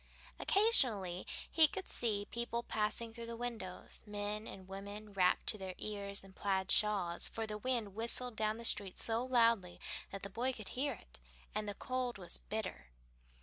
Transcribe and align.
Occasionally 0.39 1.27
he 1.51 1.67
could 1.67 1.87
see 1.87 2.25
people 2.31 2.63
passing 2.63 3.11
the 3.13 3.35
windows: 3.37 4.01
men 4.07 4.47
and 4.47 4.67
women 4.67 5.13
wrapped 5.13 5.45
to 5.49 5.59
their 5.59 5.75
ears 5.77 6.23
in 6.23 6.33
plaid 6.33 6.71
shawls, 6.71 7.29
for 7.29 7.45
the 7.45 7.55
wind 7.59 7.93
whistled 7.93 8.35
down 8.35 8.57
the 8.57 8.65
street 8.65 8.97
so 8.97 9.23
loudly 9.23 9.79
that 10.09 10.23
the 10.23 10.29
boy 10.31 10.53
could 10.53 10.69
hear 10.69 10.93
it, 10.93 11.19
and 11.53 11.69
the 11.69 11.75
cold 11.75 12.17
was 12.17 12.39
bitter. 12.39 12.87